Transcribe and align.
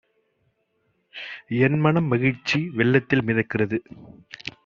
என் 1.59 1.77
மனம் 1.79 2.05
மகிழ்ச்சி 2.05 2.69
வெள்ளத்தில் 2.73 3.23
மிதக்கிறது! 3.23 3.79